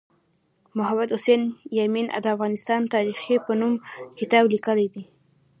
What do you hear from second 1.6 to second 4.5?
یمین د افغانستان تاریخي په نوم کتاب